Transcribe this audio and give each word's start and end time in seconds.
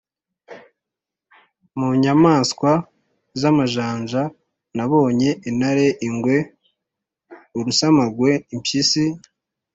mu 1.77 1.87
nyamaswa 2.03 2.71
z’amajanja 3.39 4.21
twabonye 4.71 5.29
intare, 5.49 5.87
ingwe, 6.07 6.37
urusamagwe, 7.57 8.29
impyisi 8.53 9.05